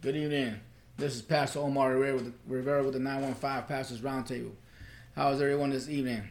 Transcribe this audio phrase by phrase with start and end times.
[0.00, 0.60] Good evening.
[0.96, 4.52] This is Pastor Omar Rivera with the, Rivera with the 915 Pastors Roundtable.
[5.16, 6.22] How is everyone this evening?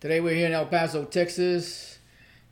[0.00, 2.00] Today we're here in El Paso, Texas.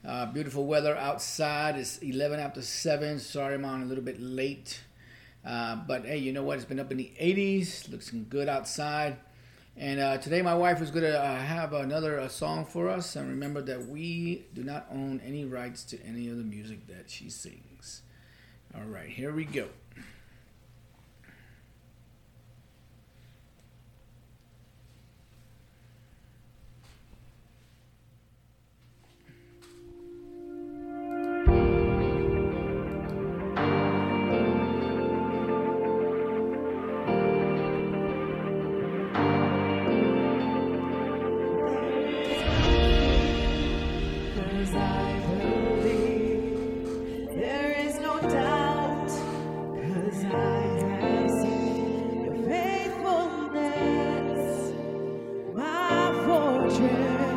[0.07, 1.75] Uh, beautiful weather outside.
[1.75, 3.19] It's 11 after 7.
[3.19, 4.81] Sorry, I'm on a little bit late.
[5.45, 6.59] Uh, but hey, you know what?
[6.59, 7.91] It's been up in the 80s.
[7.91, 9.17] Looks good outside.
[9.77, 13.17] And uh, today my wife is going to uh, have another uh, song for us.
[13.17, 17.11] And remember that we do not own any rights to any of the music that
[17.11, 18.03] she sings.
[18.73, 19.67] All right, here we go.
[56.75, 57.34] 觉。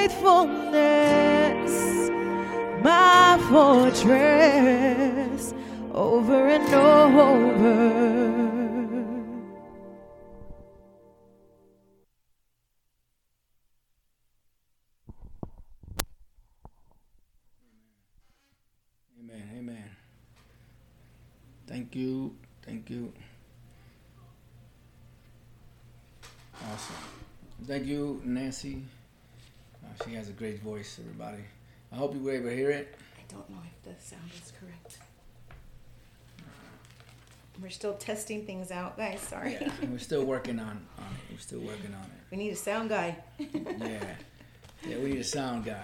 [0.00, 2.08] faithfulness,
[2.82, 5.52] my fortress,
[5.92, 7.70] over and over.
[19.18, 19.50] Amen.
[19.58, 19.90] Amen.
[21.66, 22.34] Thank you.
[22.62, 23.12] Thank you.
[26.72, 26.96] Awesome.
[27.66, 28.82] Thank you, Nancy
[30.04, 31.42] she has a great voice, everybody.
[31.92, 32.94] I hope you were able to hear it.
[33.18, 34.98] I don't know if the sound is correct.
[37.60, 39.20] We're still testing things out, guys.
[39.20, 39.58] Sorry.
[39.60, 41.32] Yeah, we're still working on, on it.
[41.32, 42.10] We're still working on it.
[42.30, 43.16] We need a sound guy.
[43.38, 44.14] yeah.
[44.88, 45.82] Yeah, we need a sound guy.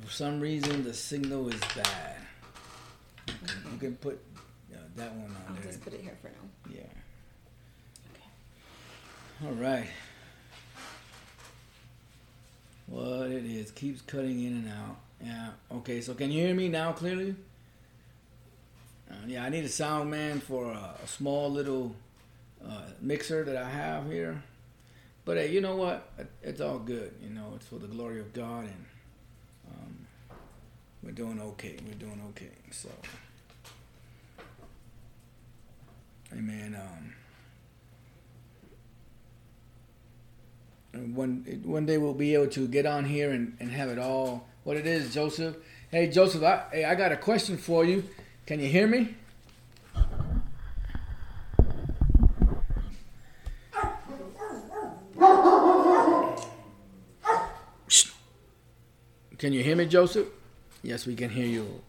[0.00, 2.16] For some reason, the signal is bad.
[3.28, 4.20] You can, you can put
[4.74, 5.62] uh, that one on I'll there.
[5.62, 6.74] I'll just put it here for now.
[6.74, 6.80] Yeah.
[8.14, 9.46] Okay.
[9.46, 9.86] All right.
[12.86, 14.96] What it is keeps cutting in and out.
[15.24, 15.48] Yeah.
[15.72, 16.00] Okay.
[16.00, 17.34] So can you hear me now clearly?
[19.10, 19.44] Uh, yeah.
[19.44, 21.94] I need a sound man for a, a small little
[22.64, 24.42] uh, mixer that I have here.
[25.24, 26.08] But hey, you know what?
[26.42, 27.12] It's all good.
[27.20, 28.84] You know, it's for the glory of God, and
[29.68, 30.06] um,
[31.02, 31.76] we're doing okay.
[31.84, 32.52] We're doing okay.
[32.70, 32.88] So,
[36.32, 36.76] Amen.
[36.80, 37.12] Um,
[40.96, 44.48] one one day we'll be able to get on here and, and have it all
[44.64, 45.56] what it is, Joseph.
[45.90, 46.42] Hey, Joseph.
[46.42, 48.02] I, hey, I got a question for you.
[48.46, 49.14] Can you hear me?
[59.38, 60.26] Can you hear me, Joseph?
[60.82, 61.82] Yes, we can hear you.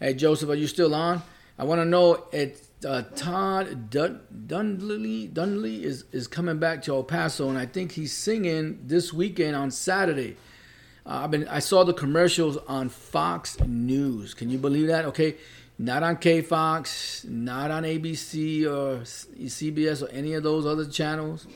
[0.00, 1.22] Hey, Joseph, are you still on?
[1.58, 5.32] I want to know it's uh, Todd Dun- Dunley.
[5.32, 9.54] Dunley is is coming back to El Paso, and I think he's singing this weekend
[9.54, 10.36] on Saturday.
[11.06, 14.34] Uh, I've been I saw the commercials on Fox News.
[14.34, 15.04] Can you believe that?
[15.06, 15.36] Okay,
[15.78, 21.46] not on K Fox, not on ABC or CBS or any of those other channels.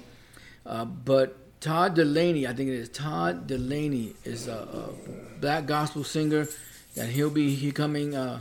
[0.65, 6.05] Uh, but Todd Dulaney, I think it is Todd Dulaney, is a, a black gospel
[6.05, 6.47] singer
[6.97, 8.41] and he'll be he coming uh,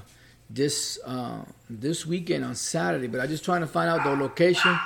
[0.50, 3.08] this uh, this weekend on Saturday.
[3.08, 4.78] But I'm just trying to find out the location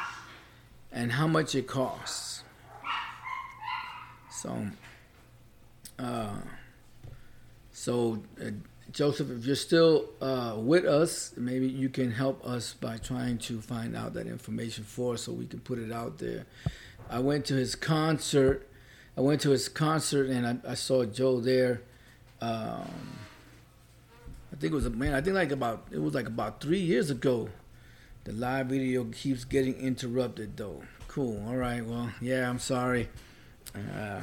[0.91, 2.43] and how much it costs.
[4.29, 4.67] So,
[5.99, 6.37] uh,
[7.71, 8.51] so uh,
[8.91, 13.61] Joseph, if you're still uh, with us, maybe you can help us by trying to
[13.61, 16.45] find out that information for us so we can put it out there.
[17.09, 18.67] I went to his concert.
[19.15, 21.81] I went to his concert and I, I saw Joe there.
[22.41, 23.20] Um,
[24.51, 25.13] I think it was a man.
[25.13, 27.49] I think like about it was like about three years ago.
[28.23, 30.83] The live video keeps getting interrupted though.
[31.07, 31.43] Cool.
[31.47, 31.85] All right.
[31.85, 32.49] Well, yeah.
[32.49, 33.09] I'm sorry.
[33.75, 34.21] Uh,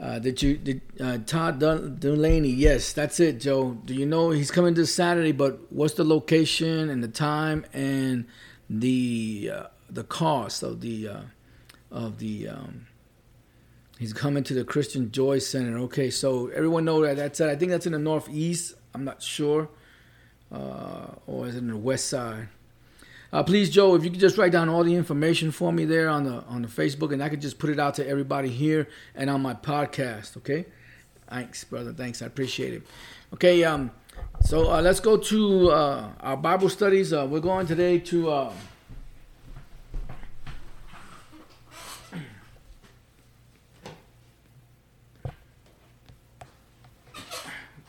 [0.00, 2.54] uh, did you did uh, Todd Dun- Dulaney?
[2.56, 3.72] Yes, that's it, Joe.
[3.84, 5.32] Do you know he's coming this Saturday?
[5.32, 8.26] But what's the location and the time and
[8.70, 11.20] the uh, the cost of the uh,
[11.90, 12.86] of the um,
[13.98, 15.78] he's coming to the Christian Joy Center.
[15.80, 18.74] Okay, so everyone know that that's I think that's in the northeast.
[18.94, 19.68] I'm not sure,
[20.52, 22.48] uh, or is it in the west side?
[23.32, 26.10] Uh, please, Joe, if you could just write down all the information for me there
[26.10, 28.88] on the on the Facebook, and I could just put it out to everybody here
[29.14, 30.36] and on my podcast.
[30.36, 30.66] Okay,
[31.30, 31.94] thanks, brother.
[31.94, 32.82] Thanks, I appreciate it.
[33.32, 33.90] Okay, um,
[34.42, 37.14] so uh, let's go to uh, our Bible studies.
[37.14, 38.30] Uh, we're going today to.
[38.30, 38.52] Uh,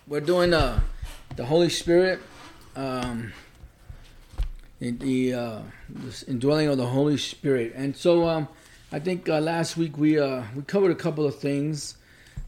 [0.08, 0.80] we're doing uh,
[1.36, 2.20] the Holy Spirit,
[2.76, 3.34] um,
[4.80, 5.60] the, uh,
[6.28, 8.48] indwelling of the Holy Spirit, and so um,
[8.92, 11.96] I think uh, last week we uh, we covered a couple of things: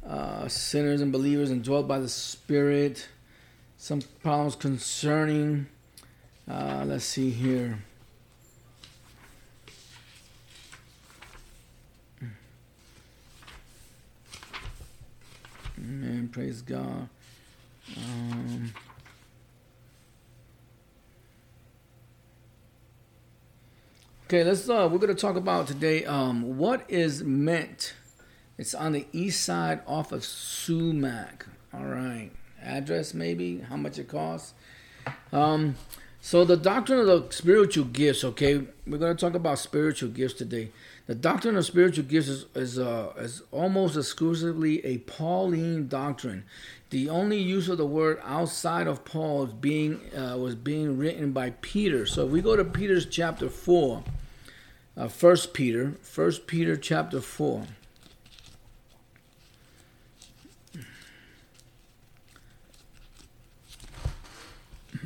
[0.08, 3.08] uh, sinners and believers indwelled by the Spirit,
[3.78, 5.68] some problems concerning.
[6.50, 7.80] Uh, let's see here.
[15.78, 16.30] Amen.
[16.32, 17.10] Praise God.
[17.98, 18.74] Um,
[24.26, 24.68] okay, let's.
[24.68, 26.06] Uh, we're going to talk about today.
[26.06, 27.94] Um, what is meant?
[28.58, 31.46] It's on the east side off of Sumac.
[31.74, 33.60] All right, address maybe.
[33.60, 34.54] How much it costs?
[35.32, 35.76] Um,
[36.22, 38.24] so the doctrine of the spiritual gifts.
[38.24, 40.72] Okay, we're going to talk about spiritual gifts today.
[41.08, 46.46] The doctrine of spiritual gifts is is, uh, is almost exclusively a Pauline doctrine.
[46.90, 51.52] The only use of the word outside of Paul's being uh, was being written by
[51.62, 52.08] Peter.
[52.08, 54.04] So if we go to Peter's chapter four,
[54.98, 57.68] uh, First Peter, First Peter chapter four.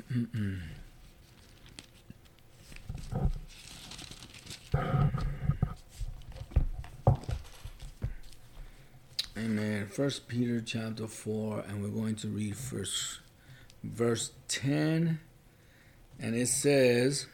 [9.40, 9.88] Amen.
[9.88, 13.20] First Peter chapter four, and we're going to read first
[13.82, 15.22] verse ten,
[16.20, 17.26] and it says,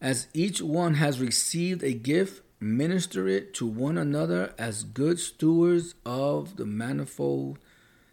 [0.00, 5.94] "As each one has received a gift, minister it to one another as good stewards
[6.04, 7.60] of the manifold,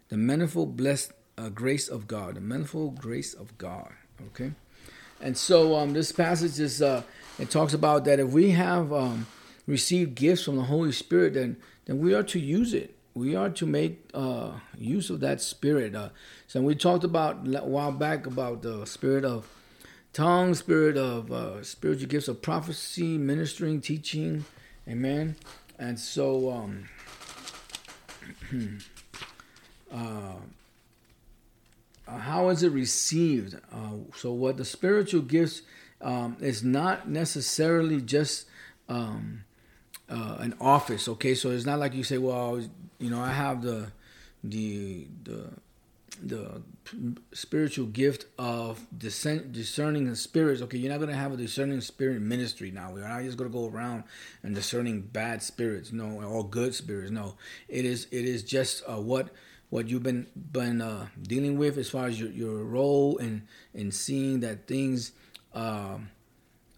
[0.08, 3.90] the manifold blessed uh, grace of God, the manifold grace of God."
[4.28, 4.52] Okay,
[5.20, 7.02] and so um, this passage is uh,
[7.40, 9.26] it talks about that if we have um,
[9.66, 12.94] received gifts from the Holy Spirit, then then we are to use it.
[13.14, 15.94] We are to make uh, use of that spirit.
[15.94, 16.10] Uh,
[16.46, 19.48] so we talked about a while back about the spirit of
[20.12, 24.44] tongue, spirit of uh, spiritual gifts of prophecy, ministering, teaching,
[24.88, 25.36] amen.
[25.78, 26.88] And so, um,
[29.92, 30.34] uh,
[32.06, 33.56] uh, how is it received?
[33.72, 35.62] Uh, so, what the spiritual gifts
[36.00, 38.46] um, is not necessarily just
[38.88, 39.44] um,
[40.10, 41.08] uh, an office.
[41.08, 42.60] Okay, so it's not like you say, well,
[42.98, 43.92] you know, I have the
[44.42, 45.50] the the
[46.22, 46.62] the
[47.32, 50.60] spiritual gift of discern, discerning the spirits.
[50.62, 52.92] Okay, you're not going to have a discerning spirit ministry now.
[52.92, 54.04] We're not just going to go around
[54.42, 57.10] and discerning bad spirits, no, or good spirits.
[57.10, 57.36] No,
[57.68, 59.30] it is it is just uh, what
[59.70, 63.42] what you've been been uh, dealing with as far as your, your role and
[63.74, 65.12] and seeing that things.
[65.54, 66.10] Um,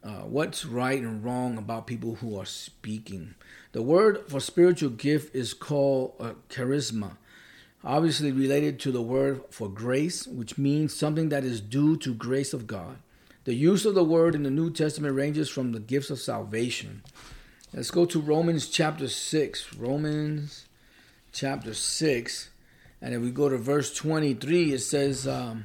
[0.05, 3.35] uh, what's right and wrong about people who are speaking.
[3.73, 7.17] The word for spiritual gift is called uh, charisma
[7.85, 12.53] obviously related to the word for grace, which means something that is due to grace
[12.53, 12.99] of God.
[13.45, 17.03] The use of the word in the New Testament ranges from the gifts of salvation.
[17.73, 19.75] Let's go to Romans chapter 6.
[19.75, 20.67] Romans
[21.33, 22.51] chapter 6.
[23.01, 25.65] And if we go to verse 23, it says, um,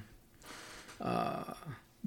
[0.99, 1.53] uh,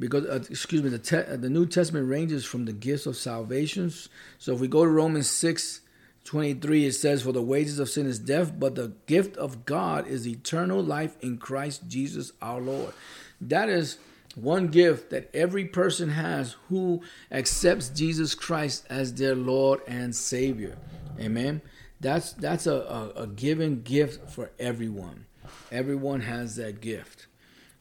[0.00, 4.08] because, uh, excuse me, the, te- the New Testament ranges from the gifts of salvations.
[4.38, 5.82] So if we go to Romans 6,
[6.24, 10.06] 23 it says for the wages of sin is death but the gift of god
[10.06, 12.92] is eternal life in christ jesus our lord.
[13.40, 13.96] That is
[14.34, 17.00] one gift that every person has who
[17.32, 20.76] accepts jesus christ as their lord and savior.
[21.18, 21.62] Amen?
[22.00, 22.74] That's that's a,
[23.16, 25.24] a, a given gift for everyone.
[25.72, 27.26] Everyone has that gift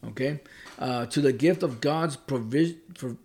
[0.06, 0.40] okay
[0.80, 2.78] uh, to the gift of god's provis-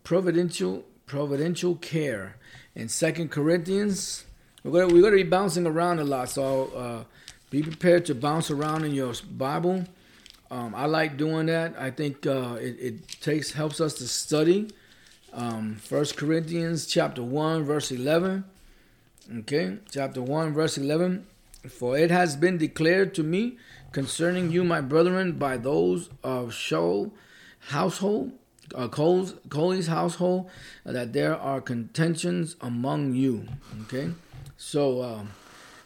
[0.02, 2.36] providential providential care
[2.74, 4.24] in second corinthians
[4.64, 7.04] we're going to, we're going to be bouncing around a lot, so uh,
[7.50, 9.84] be prepared to bounce around in your Bible.
[10.50, 11.74] Um, I like doing that.
[11.78, 14.70] I think uh, it, it, takes helps us to study.
[15.34, 18.44] Um, 1 Corinthians chapter 1, verse 11.
[19.40, 21.26] Okay, chapter 1, verse 11.
[21.68, 23.58] For it has been declared to me
[23.94, 27.12] concerning you, my brethren, by those of Shaul
[27.68, 28.32] household,
[28.74, 30.50] uh, Cole's, Cole's household,
[30.84, 33.46] uh, that there are contentions among you.
[33.82, 34.10] Okay,
[34.56, 35.30] so, um,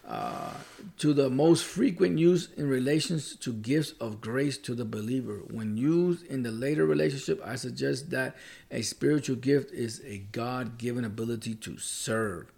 [0.09, 0.55] uh,
[0.97, 5.43] to the most frequent use in relations to gifts of grace to the believer.
[5.51, 8.37] When used in the later relationship, I suggest that
[8.71, 12.51] a spiritual gift is a God given ability to serve.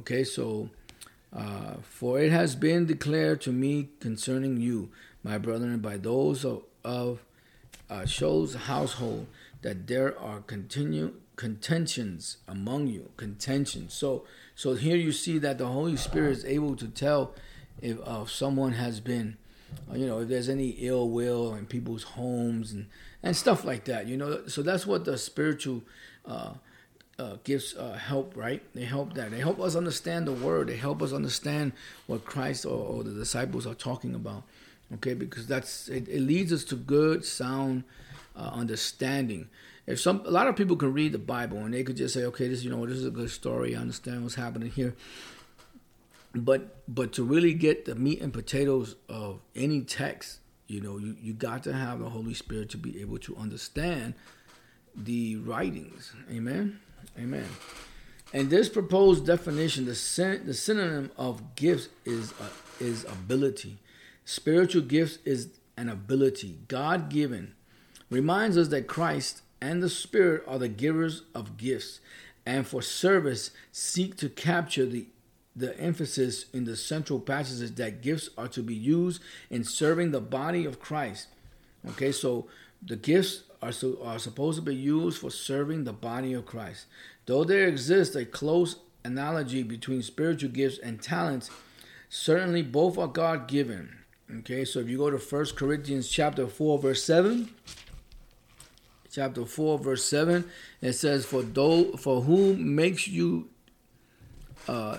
[0.00, 0.68] Okay, so,
[1.34, 4.90] uh, for it has been declared to me concerning you,
[5.22, 7.24] my brethren, by those of, of
[7.88, 9.26] uh, Shaul's household,
[9.62, 13.10] that there are continue contentions among you.
[13.16, 13.94] Contentions.
[13.94, 14.24] So,
[14.54, 17.34] so here you see that the Holy Spirit is able to tell
[17.80, 19.36] if uh, someone has been,
[19.90, 22.86] uh, you know, if there's any ill will in people's homes and
[23.22, 24.06] and stuff like that.
[24.06, 25.82] You know, so that's what the spiritual
[27.18, 28.34] uh, gifts uh, help.
[28.36, 28.62] Right?
[28.74, 29.30] They help that.
[29.30, 30.68] They help us understand the word.
[30.68, 31.72] They help us understand
[32.06, 34.44] what Christ or, or the disciples are talking about.
[34.94, 37.84] Okay, because that's it, it leads us to good, sound
[38.36, 39.48] uh, understanding
[39.86, 42.24] if some a lot of people can read the Bible and they could just say,
[42.26, 43.74] okay, this you know this is a good story.
[43.74, 44.94] I understand what's happening here.
[46.34, 51.16] But but to really get the meat and potatoes of any text, you know, you,
[51.20, 54.14] you got to have the Holy Spirit to be able to understand
[54.94, 56.12] the writings.
[56.30, 56.78] Amen.
[57.18, 57.48] Amen.
[58.32, 62.48] And this proposed definition, the syn- the synonym of gifts is uh,
[62.80, 63.78] is ability.
[64.24, 67.54] Spiritual gifts is an ability, God given.
[68.10, 72.00] Reminds us that Christ and the Spirit are the givers of gifts,
[72.46, 75.06] and for service seek to capture the
[75.54, 80.20] the emphasis in the central passages that gifts are to be used in serving the
[80.20, 81.28] body of Christ.
[81.90, 82.46] Okay, so
[82.82, 86.86] the gifts are, are supposed to be used for serving the body of Christ.
[87.26, 91.50] Though there exists a close analogy between spiritual gifts and talents,
[92.08, 93.98] certainly both are God given.
[94.40, 97.48] Okay, so if you go to 1 Corinthians chapter 4, verse 7,
[99.12, 100.48] chapter 4 verse 7
[100.80, 103.50] it says for though for who makes you
[104.68, 104.98] uh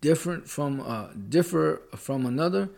[0.00, 2.68] different from uh differ from another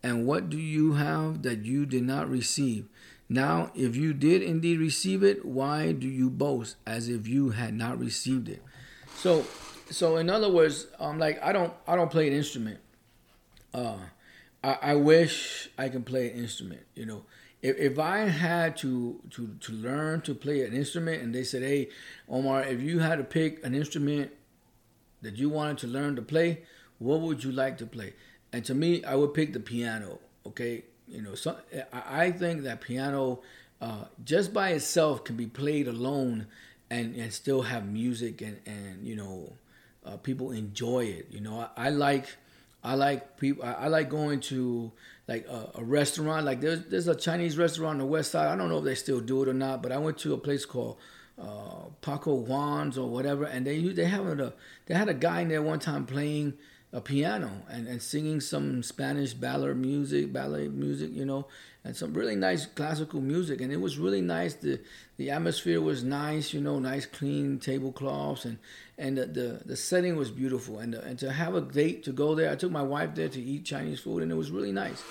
[0.00, 2.86] and what do you have that you did not receive
[3.28, 7.74] now if you did indeed receive it why do you boast as if you had
[7.74, 8.62] not received it
[9.16, 9.44] so
[9.90, 12.78] so in other words um like i don't i don't play an instrument
[13.74, 13.96] uh
[14.64, 17.24] i, I wish i can play an instrument you know
[17.62, 21.62] if, if I had to, to to learn to play an instrument and they said,
[21.62, 21.88] Hey,
[22.28, 24.30] Omar, if you had to pick an instrument
[25.22, 26.62] that you wanted to learn to play,
[26.98, 28.14] what would you like to play?
[28.52, 30.20] And to me, I would pick the piano.
[30.46, 31.56] Okay, you know, so
[31.92, 33.40] I think that piano,
[33.80, 36.46] uh, just by itself, can be played alone
[36.90, 39.52] and and still have music and and you know,
[40.04, 41.28] uh, people enjoy it.
[41.30, 42.26] You know, I, I like.
[42.84, 43.64] I like people.
[43.64, 44.92] I, I like going to
[45.26, 46.46] like a, a restaurant.
[46.46, 48.46] Like there's there's a Chinese restaurant on the west side.
[48.46, 50.38] I don't know if they still do it or not, but I went to a
[50.38, 50.96] place called
[51.40, 54.52] uh, Paco Juan's or whatever, and they they have a
[54.86, 56.54] they had a guy in there one time playing
[56.92, 61.46] a piano and, and singing some Spanish ballet music, ballet music, you know,
[61.84, 64.54] and some really nice classical music, and it was really nice.
[64.54, 64.80] the
[65.16, 68.58] The atmosphere was nice, you know, nice clean tablecloths, and
[68.96, 72.34] and the the, the setting was beautiful, and and to have a date to go
[72.34, 75.02] there, I took my wife there to eat Chinese food, and it was really nice.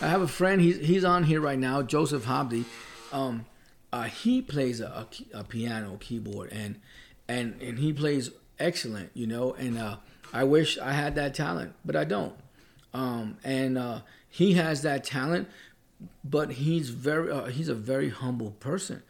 [0.00, 2.64] I have a friend, he's he's on here right now, Joseph Hobdy.
[3.12, 3.46] Um,
[3.92, 6.80] uh, he plays a, a, a piano keyboard and
[7.28, 9.96] and and he plays excellent you know and uh,
[10.32, 12.34] i wish i had that talent but i don't
[12.92, 15.48] um, and uh, he has that talent
[16.24, 19.02] but he's very uh, he's a very humble person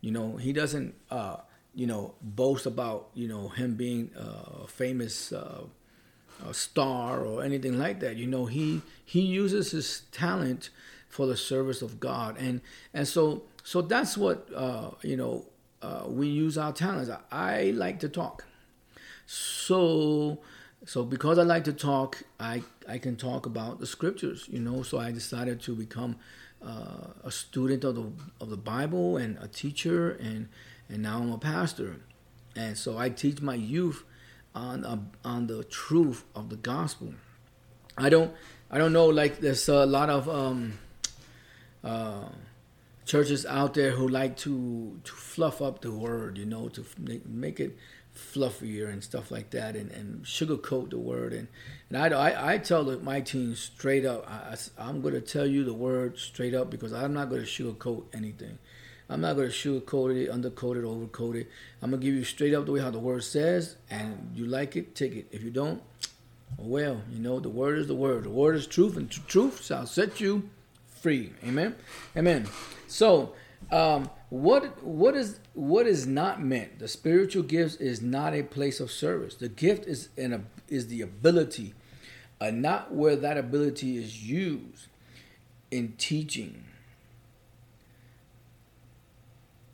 [0.00, 1.36] you know he doesn't uh,
[1.74, 5.62] you know boast about you know him being uh, a famous uh,
[6.46, 8.16] a star or anything like that.
[8.16, 10.70] You know, he he uses his talent
[11.08, 12.60] for the service of God, and
[12.94, 15.46] and so so that's what uh, you know.
[16.06, 17.08] We use our talents.
[17.08, 18.44] I, I like to talk,
[19.26, 20.38] so
[20.84, 24.48] so because I like to talk, I I can talk about the scriptures.
[24.50, 26.16] You know, so I decided to become
[26.64, 30.48] uh, a student of the of the Bible and a teacher, and
[30.88, 31.96] and now I'm a pastor,
[32.56, 34.04] and so I teach my youth
[34.54, 37.14] on uh, on the truth of the gospel.
[37.96, 38.32] I don't
[38.70, 40.78] I don't know like there's a lot of um,
[41.82, 42.28] uh,
[43.04, 47.26] churches out there who like to to fluff up the word, you know, to make,
[47.26, 47.76] make it
[48.18, 51.32] fluffier and stuff like that, and, and sugarcoat the word.
[51.32, 51.48] And
[51.88, 55.46] and I I, I tell my team straight up, I, I, am going to tell
[55.46, 58.58] you the word straight up because I'm not going to sugarcoat anything.
[59.10, 61.48] I'm not going to sugarcoat it, undercoat it, overcoat it.
[61.80, 64.44] I'm going to give you straight up the way how the word says, and you
[64.44, 65.28] like it, take it.
[65.30, 65.82] If you don't,
[66.58, 68.24] oh well, you know, the word is the word.
[68.24, 70.50] The word is truth, and tr- truth shall set you
[70.86, 71.32] free.
[71.44, 71.76] Amen.
[72.16, 72.46] Amen.
[72.86, 73.34] So,
[73.70, 76.80] um, what what is what is not meant?
[76.80, 79.34] The spiritual gifts is not a place of service.
[79.34, 81.74] The gift is an is the ability,
[82.40, 84.88] uh, not where that ability is used
[85.70, 86.64] in teaching.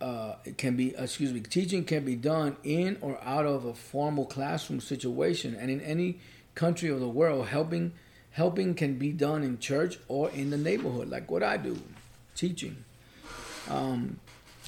[0.01, 3.75] Uh, it can be excuse me teaching can be done in or out of a
[3.75, 6.19] formal classroom situation and in any
[6.55, 7.93] country of the world helping
[8.33, 11.81] helping can be done in church or in the neighborhood like what i do
[12.35, 12.85] teaching
[13.71, 14.19] um,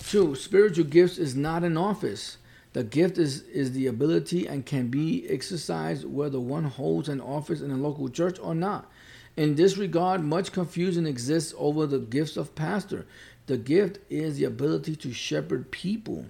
[0.06, 2.38] two spiritual gifts is not an office.
[2.72, 7.60] The gift is is the ability and can be exercised whether one holds an office
[7.60, 8.90] in a local church or not.
[9.36, 13.06] In this regard much confusion exists over the gifts of pastor.
[13.46, 16.26] The gift is the ability to shepherd people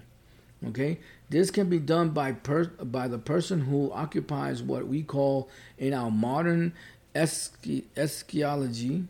[0.64, 0.98] okay?
[1.28, 5.92] This can be done by per, by the person who occupies what we call in
[5.92, 6.72] our modern
[7.14, 9.04] eschatology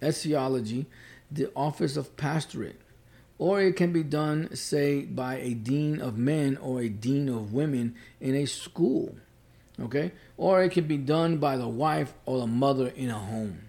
[0.00, 0.86] eschatology
[1.30, 2.80] the office of pastorate
[3.38, 7.52] or it can be done say by a dean of men or a dean of
[7.52, 9.16] women in a school
[9.80, 10.12] okay?
[10.36, 13.68] Or it can be done by the wife or the mother in a home.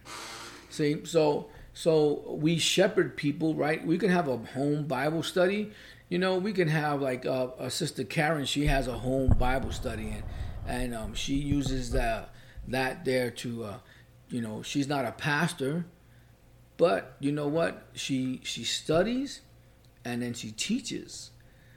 [0.70, 3.86] See so so we shepherd people right?
[3.86, 5.72] We can have a home bible study.
[6.10, 9.72] You know we can have like uh, a sister karen she has a home bible
[9.72, 10.24] study and
[10.68, 12.34] and um, she uses that
[12.68, 13.78] that there to uh,
[14.30, 15.86] you know she's not a pastor
[16.80, 17.88] but you know what?
[17.94, 19.42] She she studies
[20.06, 21.32] and then she teaches.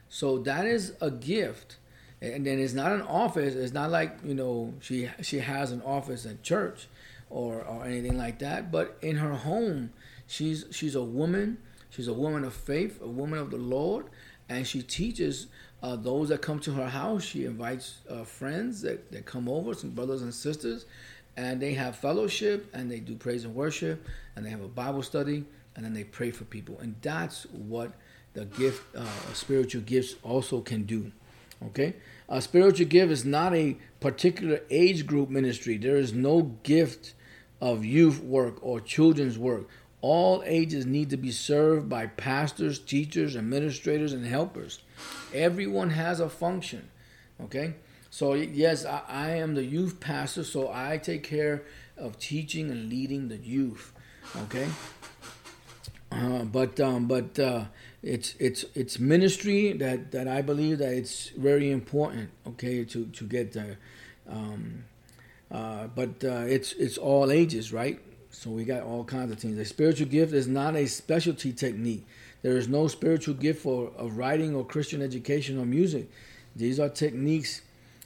[0.09, 1.77] So that is a gift.
[2.21, 3.55] And then it's not an office.
[3.55, 6.87] It's not like you know she she has an office at church
[7.31, 8.71] or or anything like that.
[8.71, 9.93] But in her home
[10.27, 11.59] she's she's a woman.
[11.91, 14.07] She's a woman of faith a woman of the lord.
[14.49, 15.47] And she teaches
[15.83, 17.25] uh, those that come to her house.
[17.25, 20.85] She invites uh, friends that, that come over some brothers and sisters.
[21.37, 24.07] And they have fellowship and they do praise and worship.
[24.37, 26.79] And they have a bible study and then they pray for people.
[26.81, 27.93] And that's what
[28.35, 31.13] the gift uh, spiritual gifts also can do
[31.67, 31.95] okay?
[32.29, 35.77] A spiritual gift is not a particular age group ministry.
[35.77, 37.15] There is no gift
[37.61, 39.69] of youth work or children's work.
[40.01, 44.81] All ages need to be served by pastors teachers administrators and helpers.
[45.33, 46.89] Everyone has a function
[47.45, 47.75] okay?
[48.11, 51.63] So yes I, I am the youth pastor so i take care
[51.97, 53.93] of teaching and leading the youth
[54.45, 54.69] okay
[56.13, 57.65] Uh, but um, but uh,
[58.03, 62.31] it's it's it's ministry that, that I believe that it's very important.
[62.47, 63.79] Okay, to to get there.
[64.29, 64.85] Um,
[65.51, 67.99] uh, but uh, it's it's all ages, right?
[68.31, 69.59] So we got all kinds of things.
[69.59, 72.07] A spiritual gift is not a specialty technique.
[72.43, 76.11] There is no spiritual gift for of writing or Christian education or music.
[76.57, 77.63] These are techniques,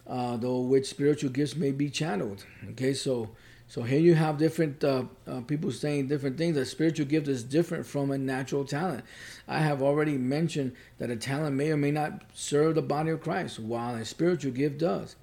[0.06, 2.44] uh, though, which spiritual gifts may be channeled.
[2.70, 3.30] Okay, so
[3.68, 6.56] so here you have different uh, uh, people saying different things.
[6.56, 9.04] A spiritual gift is different from a natural talent.
[9.48, 13.20] I have already mentioned that a talent may or may not serve the body of
[13.20, 15.16] Christ, while a spiritual gift does.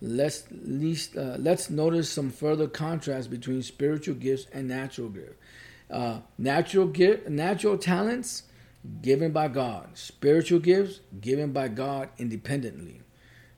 [0.00, 5.36] Let's least uh, let's notice some further contrast between spiritual gifts and natural gifts.
[5.90, 8.44] Uh, natural gift, natural talents
[9.02, 9.90] given by God.
[9.94, 13.02] Spiritual gifts given by God independently.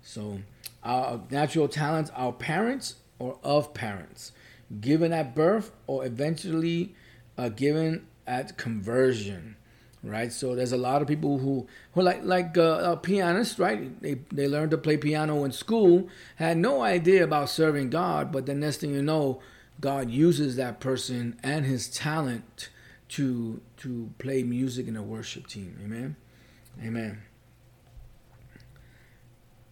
[0.03, 0.41] So,
[0.83, 4.33] our natural talents, our parents or of parents,
[4.81, 6.95] given at birth or eventually
[7.39, 9.57] uh, given at conversion
[10.03, 10.33] right?
[10.33, 14.01] So there's a lot of people who who like like uh, pianists, right?
[14.03, 18.47] They they learned to play piano in school, had no idea about serving God, but
[18.47, 19.41] the next thing you know,
[19.81, 22.69] God uses that person and his talent
[23.11, 25.79] to to play music in a worship team.
[25.85, 26.17] Amen,
[26.83, 27.23] amen.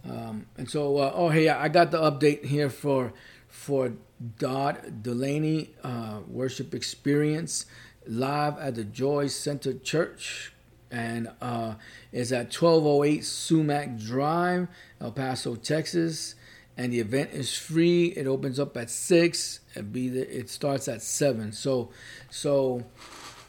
[0.03, 3.13] Um, and so, uh, oh hey, I got the update here for
[3.51, 3.93] for
[4.39, 7.67] Dodd Dulaney uh, worship experience
[8.07, 10.53] live at the Joy Center Church,
[10.91, 11.75] and uh,
[12.13, 14.69] it's at 1208 Sumac Drive,
[15.01, 16.35] El Paso, Texas.
[16.77, 18.07] And the event is free.
[18.07, 19.61] It opens up at six.
[19.75, 21.53] It be the, it starts at seven.
[21.53, 21.91] So,
[22.31, 22.87] so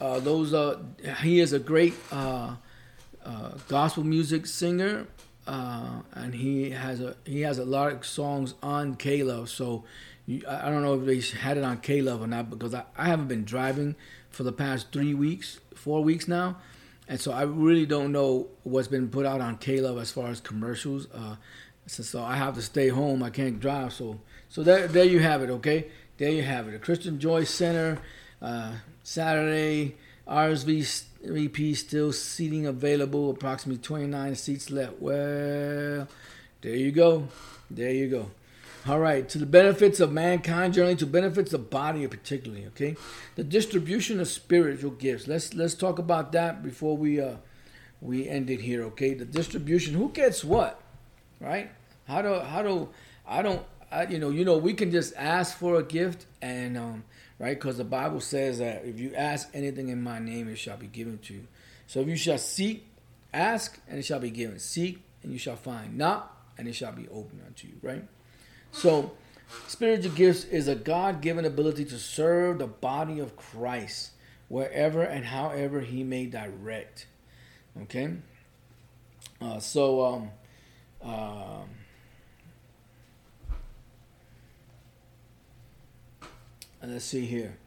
[0.02, 0.80] uh, those are
[1.22, 2.56] he is a great uh,
[3.24, 5.08] uh, gospel music singer,
[5.52, 9.50] uh, and he has a he has a lot of songs on K Love.
[9.50, 9.84] So
[10.26, 12.84] you, I don't know if they had it on K Love or not because I,
[12.98, 13.96] I haven't been driving
[14.30, 16.56] for the past three weeks, four weeks now,
[17.06, 20.30] and so I really don't know what's been put out on K Love as far
[20.30, 21.08] as commercials.
[21.14, 21.36] Uh,
[21.86, 23.22] so, so I have to stay home.
[23.22, 23.92] I can't drive.
[23.92, 25.50] So so there there you have it.
[25.50, 26.72] Okay, there you have it.
[26.72, 28.00] The Christian Joy Center,
[28.42, 29.98] uh, Saturday.
[31.26, 33.30] RSVP still seating available.
[33.30, 35.02] Approximately 29 seats left.
[35.02, 36.08] Well,
[36.62, 37.28] there you go.
[37.70, 38.32] There you go.
[38.88, 42.66] All right, to the benefits of mankind, generally to benefits of body particularly.
[42.68, 42.96] Okay,
[43.36, 45.28] the distribution of spiritual gifts.
[45.28, 47.36] Let's let's talk about that before we uh
[48.02, 48.84] we end it here.
[48.86, 49.94] Okay, the distribution.
[49.94, 50.82] Who gets what?
[51.40, 51.70] Right?
[52.08, 52.90] How do how do
[53.28, 56.76] I don't I, you know you know we can just ask for a gift and
[56.76, 57.04] um
[57.42, 60.78] right because the Bible says that if you ask anything in my name, it shall
[60.78, 61.48] be given to you.
[61.88, 62.88] So if you shall seek,
[63.34, 64.60] ask, and it shall be given.
[64.60, 65.98] Seek, and you shall find.
[65.98, 67.74] Knock, and it shall be opened unto you.
[67.82, 68.04] Right.
[68.72, 69.12] So,
[69.68, 74.12] spiritual gifts is a God given ability to serve the body of Christ
[74.48, 77.08] wherever and however He may direct.
[77.84, 78.14] Okay?
[79.42, 80.32] Uh, so, um,
[81.04, 81.64] uh,
[86.84, 87.58] let's see here.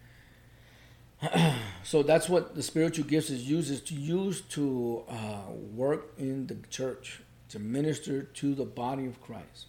[1.82, 6.46] so that's what the spiritual gifts is used is to use to uh, work in
[6.46, 9.66] the church to minister to the body of Christ.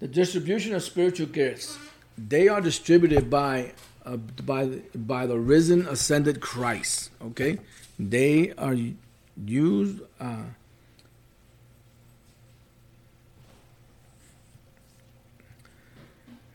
[0.00, 1.78] The distribution of spiritual gifts,
[2.16, 3.72] they are distributed by
[4.04, 7.10] uh, by by the risen, ascended Christ.
[7.22, 7.58] Okay,
[7.98, 8.76] they are
[9.44, 10.00] used.
[10.20, 10.44] Uh,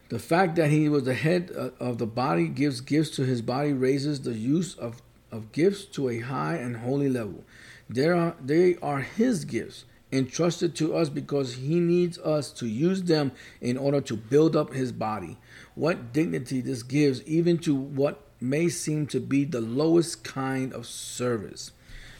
[0.10, 3.41] the fact that he was the head uh, of the body gives gifts to his
[3.41, 7.43] body, raises the use of, of gifts to a high and holy level.
[7.88, 13.04] There are, they are his gifts entrusted to us because he needs us to use
[13.04, 15.38] them in order to build up his body.
[15.76, 20.88] What dignity this gives, even to what may seem to be the lowest kind of
[20.88, 21.72] service.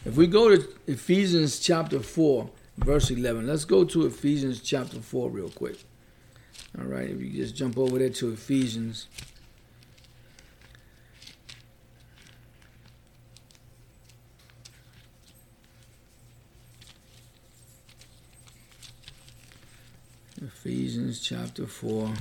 [0.04, 5.30] If we go to Ephesians chapter 4, verse 11, let's go to Ephesians chapter 4
[5.30, 5.78] real quick.
[6.78, 9.06] All right, if you just jump over there to Ephesians.
[20.40, 22.12] Ephesians chapter 4.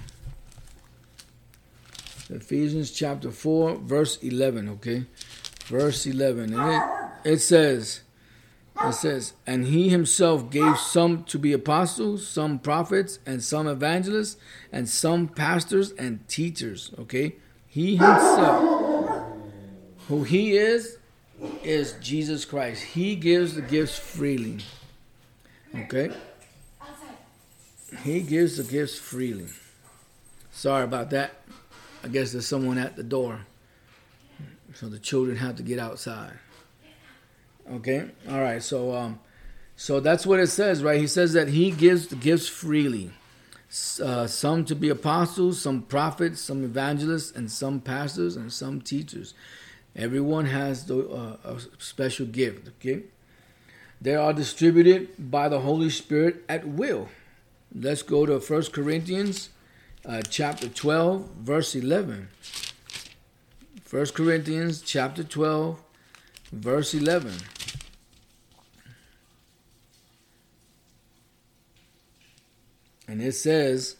[2.31, 5.05] Ephesians chapter 4, verse 11, okay?
[5.65, 6.53] Verse 11.
[6.53, 6.71] And
[7.25, 8.01] it, it says,
[8.85, 14.37] it says, and he himself gave some to be apostles, some prophets, and some evangelists,
[14.71, 16.91] and some pastors and teachers.
[16.97, 17.35] Okay?
[17.67, 19.25] He himself,
[20.07, 20.97] who he is,
[21.63, 22.83] is Jesus Christ.
[22.83, 24.59] He gives the gifts freely.
[25.75, 26.11] Okay?
[28.03, 29.47] He gives the gifts freely.
[30.51, 31.31] Sorry about that.
[32.03, 33.41] I guess there's someone at the door.
[34.73, 36.33] So the children have to get outside.
[37.71, 38.09] Okay?
[38.29, 38.61] All right.
[38.61, 39.19] So um
[39.75, 40.99] so that's what it says, right?
[40.99, 43.11] He says that he gives gifts freely.
[44.03, 49.33] Uh, some to be apostles, some prophets, some evangelists, and some pastors, and some teachers.
[49.95, 52.67] Everyone has the, uh, a special gift.
[52.67, 53.03] Okay,
[54.01, 57.07] they are distributed by the Holy Spirit at will.
[57.73, 59.49] Let's go to 1 Corinthians
[60.05, 62.27] uh, chapter 12, verse 11.
[63.89, 65.81] 1 Corinthians chapter 12,
[66.51, 67.33] verse 11.
[73.09, 73.97] And it says,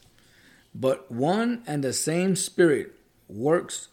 [0.74, 2.94] But one and the same Spirit
[3.28, 3.88] works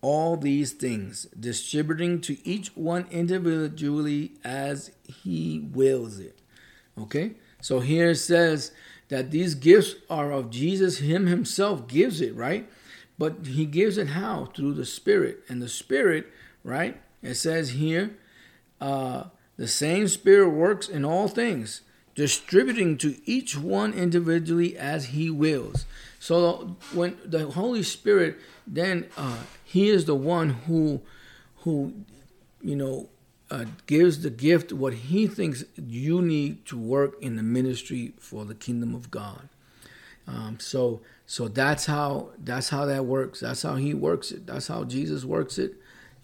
[0.00, 6.38] all these things, distributing to each one individually as he wills it.
[6.96, 7.32] Okay?
[7.60, 8.70] So here it says
[9.08, 10.98] that these gifts are of Jesus.
[10.98, 12.70] Him himself gives it, right?
[13.18, 14.46] But he gives it how?
[14.54, 15.40] Through the Spirit.
[15.48, 16.26] And the Spirit,
[16.62, 17.00] right?
[17.20, 18.16] It says here,
[18.80, 19.24] uh,
[19.56, 21.82] the same Spirit works in all things,
[22.14, 25.86] distributing to each one individually as He wills.
[26.18, 31.00] So when the Holy Spirit, then uh, He is the one who,
[31.58, 31.94] who,
[32.60, 33.08] you know,
[33.50, 38.44] uh, gives the gift what He thinks you need to work in the ministry for
[38.44, 39.48] the kingdom of God.
[40.26, 43.40] Um, so so that's how that's how that works.
[43.40, 44.46] That's how He works it.
[44.46, 45.74] That's how Jesus works it.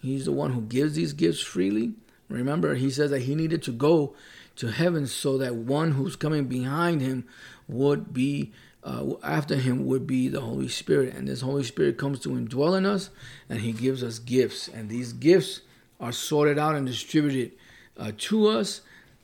[0.00, 1.94] He's the one who gives these gifts freely.
[2.28, 4.14] Remember, he says that he needed to go
[4.56, 7.26] to heaven so that one who's coming behind him
[7.68, 11.14] would be, uh, after him would be the Holy Spirit.
[11.14, 13.10] And this Holy Spirit comes to indwell in us
[13.48, 14.68] and he gives us gifts.
[14.68, 15.62] And these gifts
[16.00, 17.52] are sorted out and distributed
[17.96, 18.82] uh, to us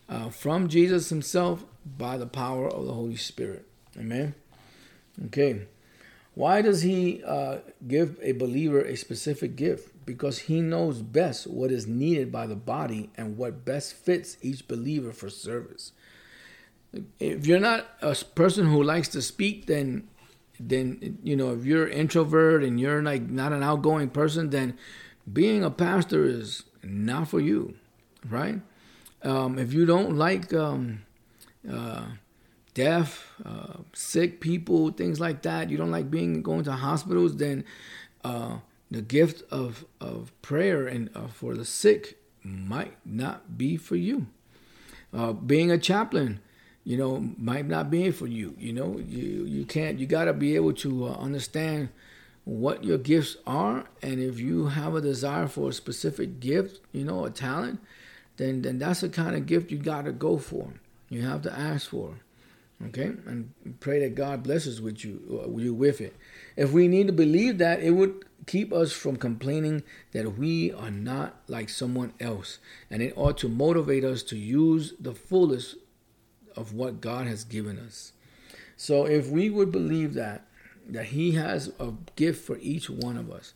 [0.08, 1.64] uh, from Jesus himself
[1.98, 3.66] by the power of the Holy Spirit.
[3.98, 4.34] Amen.
[5.26, 5.66] Okay.
[6.34, 9.93] Why does he uh, give a believer a specific gift?
[10.04, 14.68] Because he knows best what is needed by the body and what best fits each
[14.68, 15.92] believer for service.
[17.18, 20.08] If you're not a person who likes to speak, then
[20.60, 24.78] then you know if you're introvert and you're like not an outgoing person, then
[25.32, 27.74] being a pastor is not for you,
[28.28, 28.60] right?
[29.22, 31.02] Um, if you don't like um,
[31.70, 32.04] uh,
[32.74, 35.70] deaf, uh, sick people, things like that.
[35.70, 37.64] You don't like being going to hospitals, then
[38.22, 38.58] uh,
[38.94, 44.26] the gift of of prayer and uh, for the sick might not be for you.
[45.12, 46.40] Uh, being a chaplain,
[46.84, 48.54] you know, might not be for you.
[48.58, 49.98] You know, you you can't.
[49.98, 51.88] You got to be able to uh, understand
[52.44, 57.04] what your gifts are, and if you have a desire for a specific gift, you
[57.04, 57.80] know, a talent,
[58.36, 60.72] then then that's the kind of gift you got to go for.
[61.08, 62.16] You have to ask for
[62.86, 66.14] okay and pray that god blesses with you uh, you with it
[66.56, 70.90] if we need to believe that it would keep us from complaining that we are
[70.90, 72.58] not like someone else
[72.90, 75.76] and it ought to motivate us to use the fullest
[76.56, 78.12] of what god has given us.
[78.76, 80.46] So if we would believe that
[80.86, 83.54] that he has a gift for each one of us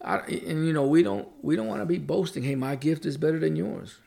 [0.00, 3.06] I, and you know we don't we don't want to be boasting hey my gift
[3.06, 3.98] is better than yours.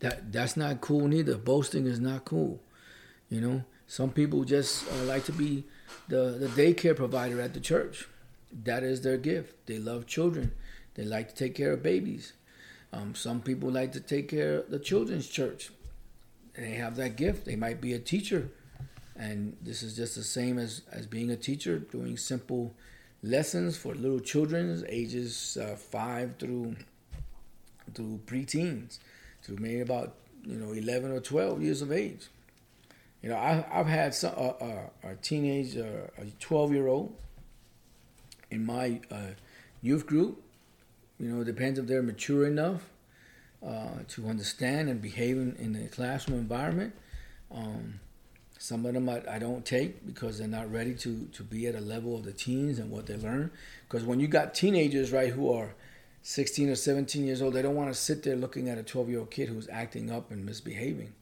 [0.00, 1.36] That that's not cool neither.
[1.36, 2.60] Boasting is not cool
[3.30, 5.64] you know, some people just uh, like to be
[6.08, 8.08] the, the daycare provider at the church.
[8.52, 9.66] That is their gift.
[9.66, 10.52] They love children.
[10.94, 12.32] They like to take care of babies.
[12.92, 15.70] Um, some people like to take care of the children's church.
[16.56, 17.44] They have that gift.
[17.44, 18.50] They might be a teacher.
[19.16, 22.74] And this is just the same as, as being a teacher, doing simple
[23.22, 26.76] lessons for little children, ages uh, five through
[27.92, 28.98] through preteens,
[29.42, 32.28] to maybe about you know eleven or twelve years of age.
[33.22, 37.14] You know, I, I've had some, a teenage, uh, a 12 year old
[38.50, 39.34] in my uh,
[39.82, 40.42] youth group.
[41.18, 42.82] You know, it depends if they're mature enough
[43.66, 46.94] uh, to understand and behave in, in the classroom environment.
[47.54, 48.00] Um,
[48.58, 51.74] some of them I, I don't take because they're not ready to, to be at
[51.74, 53.50] a level of the teens and what they learn.
[53.88, 55.74] Because when you got teenagers, right, who are
[56.22, 59.08] 16 or 17 years old, they don't want to sit there looking at a 12
[59.08, 61.14] year old kid who's acting up and misbehaving.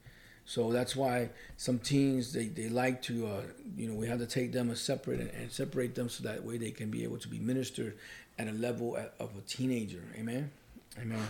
[0.49, 3.41] So that's why some teens they, they like to uh,
[3.77, 6.43] you know we have to take them a separate and, and, separate them so that
[6.43, 7.95] way they can be able to be ministered
[8.39, 10.01] at a level of a teenager.
[10.17, 10.49] Amen.
[10.99, 11.21] Amen.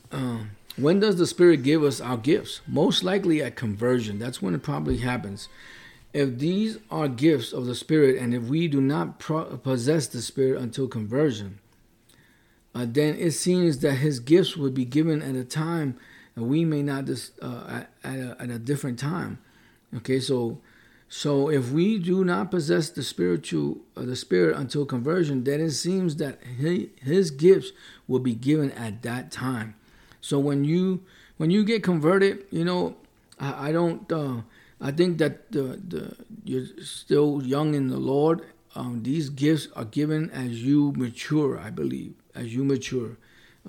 [0.10, 2.62] um, when does the Spirit give us our gifts?
[2.66, 4.18] Most likely at conversion.
[4.18, 5.50] That's when it probably happens.
[6.14, 10.22] If these are gifts of the Spirit, and if we do not pro- possess the
[10.22, 11.58] Spirit until conversion,
[12.74, 15.98] uh, then it seems that His gifts would be given at a time
[16.40, 19.38] and we may not just uh, at, a, at a different time.
[19.96, 20.58] Okay, so
[21.12, 25.72] So if we do not possess the spiritual, uh, the spirit until conversion, then it
[25.72, 27.72] seems that he, his gifts
[28.06, 29.74] will be given at that time.
[30.20, 31.02] So when you
[31.36, 32.94] when you get converted, you know,
[33.40, 34.10] I, I don't.
[34.10, 34.42] Uh,
[34.80, 38.46] I think that the the you're still young in the Lord.
[38.76, 41.58] Um, these gifts are given as you mature.
[41.58, 43.18] I believe as you mature.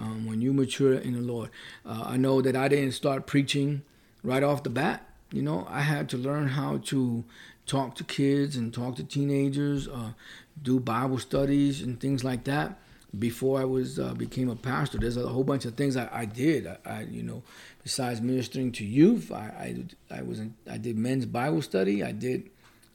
[0.02, 1.52] Um, when you mature in the Lord,
[1.86, 3.84] uh, I know that I didn't start preaching
[4.24, 5.08] right off the bat.
[5.32, 7.24] You know, I had to learn how to
[7.68, 10.14] talk to kids and talk to teenagers, uh,
[10.62, 12.80] do Bible studies and things like that
[13.18, 14.98] before I was uh, became a pastor.
[14.98, 16.66] There's a whole bunch of things I, I did.
[16.66, 17.44] I, I, you know,
[17.84, 22.04] besides ministering to youth, I I, I was in, I did men's Bible study.
[22.04, 22.50] I did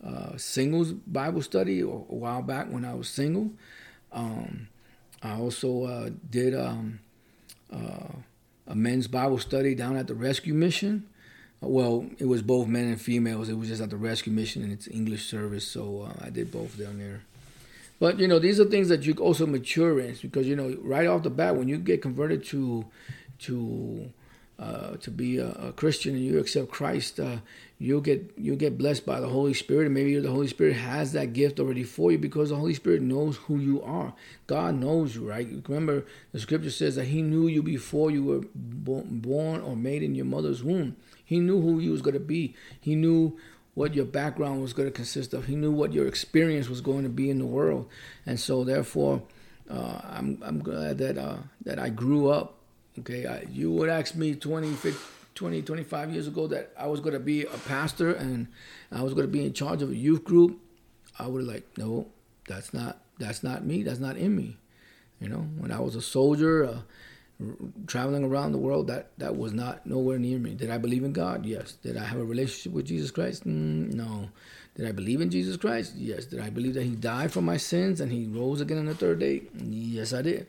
[0.04, 3.52] uh, singles Bible study a, while back when I was single.
[4.12, 4.68] Um,
[5.22, 7.00] I also uh, did um,
[7.72, 8.08] uh,
[8.66, 11.06] a men's Bible study down at the Rescue Mission.
[11.60, 13.48] Well, it was both men and females.
[13.48, 16.52] It was just at the Rescue Mission and it's English service, so uh, I did
[16.52, 17.22] both down there.
[17.98, 21.06] But you know, these are things that you also mature in because you know, right
[21.06, 22.84] off the bat, when you get converted to
[23.40, 24.10] to
[24.58, 27.38] uh, to be a, a, Christian and you accept Christ, uh,
[27.78, 31.12] you'll get you'll get blessed by the Holy Spirit, and maybe the Holy Spirit has
[31.12, 34.14] that gift already for you because the Holy Spirit knows who you are.
[34.46, 35.46] God knows you, right?
[35.68, 40.14] Remember, the Scripture says that He knew you before you were born or made in
[40.14, 40.96] your mother's womb.
[41.22, 42.54] He knew who you was going to be.
[42.80, 43.38] He knew
[43.74, 45.44] what your background was going to consist of.
[45.44, 47.90] He knew what your experience was going to be in the world,
[48.24, 49.22] and so therefore,
[49.70, 52.55] uh, I'm I'm glad that uh, that I grew up.
[53.00, 54.98] Okay, I, you would ask me 20, 50,
[55.34, 58.48] 20, 25 years ago that I was going to be a pastor and
[58.90, 60.58] I was going to be in charge of a youth group.
[61.18, 62.06] I would like, no,
[62.48, 63.82] that's not that's not me.
[63.82, 64.56] That's not in me.
[65.20, 66.64] You know, when I was a soldier.
[66.64, 66.78] Uh,
[67.86, 71.12] traveling around the world that that was not nowhere near me did i believe in
[71.12, 74.30] god yes did i have a relationship with jesus christ mm, no
[74.74, 77.58] did i believe in jesus christ yes did i believe that he died for my
[77.58, 80.46] sins and he rose again on the third day yes i did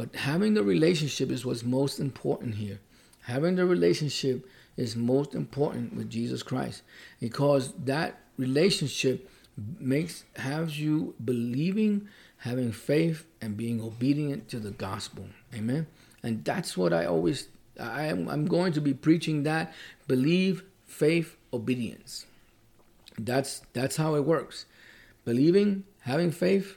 [0.00, 2.80] but having the relationship is what's most important here
[3.22, 6.82] having the relationship is most important with jesus christ
[7.20, 9.28] because that relationship
[9.78, 12.08] makes has you believing
[12.38, 15.86] having faith and being obedient to the gospel amen
[16.22, 19.72] and that's what I always I am I'm going to be preaching that
[20.06, 22.26] believe, faith, obedience.
[23.18, 24.66] That's that's how it works.
[25.24, 26.76] Believing, having faith,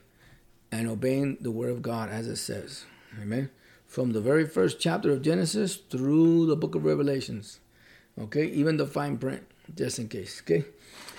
[0.71, 2.85] and obeying the word of God as it says.
[3.21, 3.49] Amen.
[3.85, 7.59] From the very first chapter of Genesis through the book of Revelations.
[8.19, 9.43] Okay, even the fine print,
[9.75, 10.41] just in case.
[10.41, 10.65] Okay.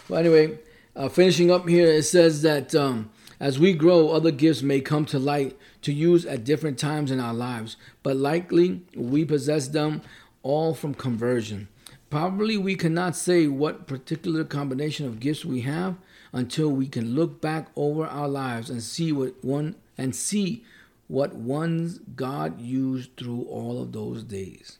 [0.08, 0.58] Well, anyway,
[0.96, 5.04] uh, finishing up here, it says that um, as we grow, other gifts may come
[5.06, 10.02] to light to use at different times in our lives, but likely we possess them
[10.42, 11.68] all from conversion.
[12.10, 15.96] Probably we cannot say what particular combination of gifts we have
[16.32, 20.64] until we can look back over our lives and see what one and see
[21.08, 24.78] what ones God used through all of those days.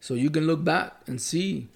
[0.00, 1.68] So you can look back and see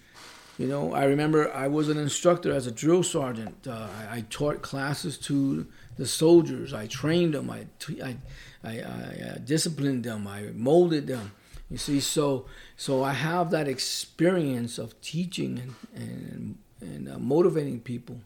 [0.59, 3.67] you know, I remember I was an instructor as a drill sergeant.
[3.67, 5.67] Uh, I, I, taught classes to
[5.99, 6.73] the soldiers.
[6.73, 7.51] I trained them.
[7.51, 7.67] I,
[8.03, 8.17] I,
[8.65, 10.27] I, I uh, disciplined them.
[10.27, 11.33] I molded them.
[11.71, 17.81] You see, so so I have that experience of teaching and and, and uh, motivating
[17.81, 18.21] people.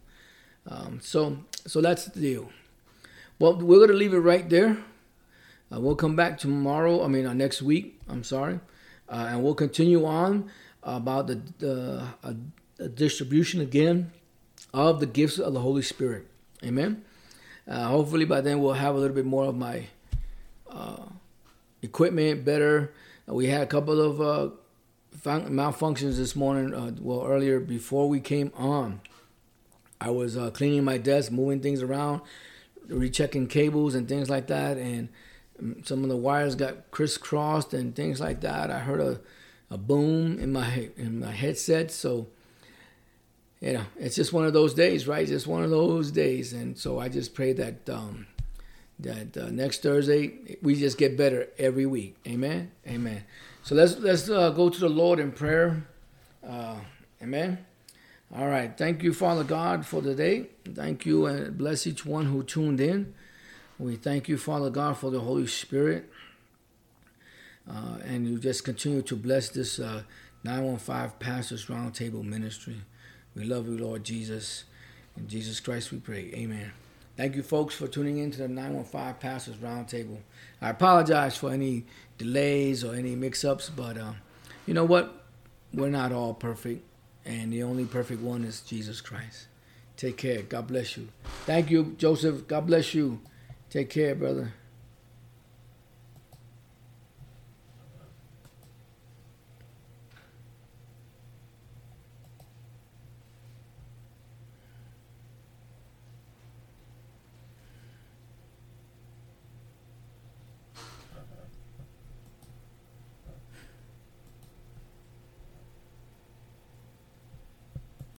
[0.68, 2.50] Um, so so that's the deal.
[3.40, 4.76] Well, we're to leave it right there.
[5.72, 7.04] Uh, we'll come back tomorrow.
[7.04, 8.00] I mean, uh, next week.
[8.08, 8.58] I'm sorry,
[9.08, 10.50] uh, and we'll continue on
[10.82, 12.32] about the, the, uh,
[12.76, 14.10] the, distribution again
[14.72, 16.26] of the gifts of the Holy Spirit.
[16.64, 17.04] Amen.
[17.68, 19.86] Uh, hopefully by then we'll have a little bit more of my
[20.68, 21.04] uh,
[21.82, 22.92] equipment better.
[23.26, 24.54] We had a couple of
[25.20, 26.98] fun- malfunctions this morning.
[27.00, 29.02] Well, earlier before we came on,
[30.00, 32.22] I was cleaning my desk, moving things around,
[32.88, 35.10] rechecking cables and things like that, and
[35.84, 38.70] some of the wires got crisscrossed and things like that.
[38.70, 39.20] I heard a
[39.70, 41.90] a boom in my in my headset.
[41.90, 42.26] So
[43.60, 45.26] you know, it's just one of those days, right?
[45.26, 48.26] Just one of those days, and so I just pray that um,
[48.98, 52.16] that uh, next Thursday we just get better every week.
[52.26, 52.70] Amen.
[52.86, 53.22] Amen.
[53.62, 55.86] So let's let's uh, go to the Lord in prayer.
[56.46, 56.76] Uh,
[57.22, 57.64] amen.
[58.34, 58.76] All right.
[58.76, 60.46] Thank you, Father God, for the day.
[60.64, 63.12] Thank you, and bless each one who tuned in.
[63.80, 66.10] We thank you, Father God, for the Holy Spirit.
[67.66, 70.02] Uh, and you just continue to bless this uh,
[70.44, 72.76] 915 Pastors Roundtable Ministry.
[73.34, 74.64] We love you, Lord Jesus.
[75.16, 76.30] In Jesus Christ we pray.
[76.34, 76.72] Amen.
[77.16, 80.18] Thank you, folks, for tuning in to the 915 Pastors Roundtable.
[80.60, 81.86] I apologize for any
[82.18, 84.12] delays or any mix ups, but uh,
[84.66, 85.24] you know what?
[85.72, 86.84] We're not all perfect,
[87.24, 89.46] and the only perfect one is Jesus Christ.
[89.96, 90.42] Take care.
[90.42, 91.08] God bless you.
[91.46, 92.46] Thank you, Joseph.
[92.46, 93.20] God bless you.
[93.70, 94.52] Take care, brother.